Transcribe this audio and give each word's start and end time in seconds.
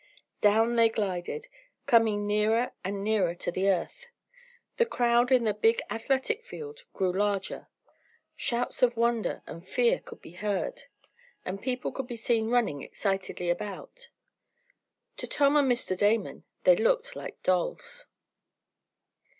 Down 0.41 0.77
they 0.77 0.89
glided, 0.89 1.47
coming 1.85 2.25
nearer 2.25 2.71
and 2.83 3.03
nearer 3.03 3.35
to 3.35 3.51
the 3.51 3.69
earth. 3.69 4.07
The 4.77 4.85
crowd 4.87 5.31
in 5.31 5.43
the 5.43 5.53
big 5.53 5.79
athletic 5.91 6.43
field 6.43 6.85
grew 6.91 7.13
larger. 7.13 7.67
Shouts 8.35 8.81
of 8.81 8.97
wonder 8.97 9.43
and 9.45 9.63
fear 9.63 9.99
could 9.99 10.19
be 10.19 10.31
heard, 10.31 10.85
and 11.45 11.61
people 11.61 11.91
could 11.91 12.07
be 12.07 12.15
seen 12.15 12.49
running 12.49 12.81
excitedly 12.81 13.51
about. 13.51 14.09
To 15.17 15.27
Tom 15.27 15.55
and 15.55 15.71
Mr. 15.71 15.95
Damon 15.95 16.45
they 16.63 16.75
looked 16.75 17.15
like 17.15 17.43
dolls. 17.43 18.07